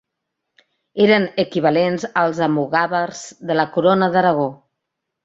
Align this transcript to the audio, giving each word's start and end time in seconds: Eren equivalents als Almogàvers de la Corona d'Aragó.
Eren 1.03 1.27
equivalents 1.43 2.07
als 2.23 2.39
Almogàvers 2.49 3.21
de 3.51 3.59
la 3.59 3.67
Corona 3.77 4.09
d'Aragó. 4.17 4.49